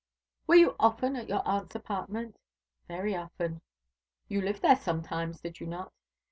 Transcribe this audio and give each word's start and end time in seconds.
"Were 0.47 0.55
you 0.55 0.75
often 0.79 1.15
at 1.15 1.29
your 1.29 1.47
aunt's 1.47 1.75
apartment?" 1.75 2.39
"Very 2.87 3.15
often." 3.15 3.61
"You 4.29 4.41
lived 4.41 4.63
there 4.63 4.75
sometimes, 4.75 5.41
did 5.41 5.59
you 5.59 5.67
not?" 5.67 5.93